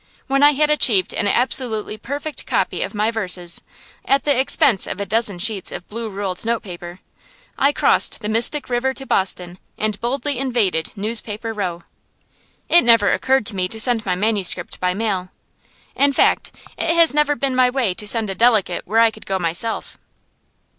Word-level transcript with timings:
When 0.25 0.41
I 0.41 0.53
had 0.53 0.71
achieved 0.71 1.13
an 1.13 1.27
absolutely 1.27 1.95
perfect 1.95 2.47
copy 2.47 2.81
of 2.81 2.95
my 2.95 3.11
verses, 3.11 3.61
at 4.03 4.23
the 4.23 4.35
expense 4.35 4.87
of 4.87 4.99
a 4.99 5.05
dozen 5.05 5.37
sheets 5.37 5.71
of 5.71 5.87
blue 5.89 6.09
ruled 6.09 6.43
note 6.43 6.63
paper, 6.63 7.01
I 7.55 7.71
crossed 7.71 8.19
the 8.21 8.27
Mystic 8.27 8.67
River 8.67 8.95
to 8.95 9.05
Boston 9.05 9.59
and 9.77 10.01
boldly 10.01 10.39
invaded 10.39 10.91
Newspaper 10.95 11.53
Row. 11.53 11.83
It 12.67 12.81
never 12.81 13.11
occurred 13.13 13.45
to 13.45 13.55
me 13.55 13.67
to 13.67 13.79
send 13.79 14.03
my 14.03 14.15
manuscript 14.15 14.79
by 14.79 14.95
mail. 14.95 15.29
In 15.95 16.13
fact, 16.13 16.51
it 16.79 16.95
has 16.95 17.13
never 17.13 17.35
been 17.35 17.55
my 17.55 17.69
way 17.69 17.93
to 17.93 18.07
send 18.07 18.27
a 18.31 18.33
delegate 18.33 18.87
where 18.87 18.97
I 19.01 19.11
could 19.11 19.27
go 19.27 19.37
myself. 19.37 19.99